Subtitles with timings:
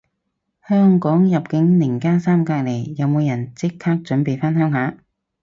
[0.67, 4.97] 香港入境零加三隔離，有冇人即刻準備返鄉下